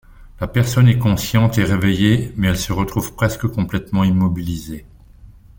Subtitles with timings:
[0.39, 4.87] La personne est consciente et réveillée mais elle se retrouve presque complètement immobilisée.